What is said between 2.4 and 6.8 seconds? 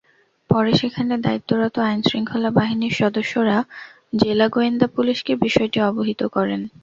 বাহিনীর সদস্যরা জেলা গোয়েন্দা পুলিশকে বিষয়টি অবহিত করেন।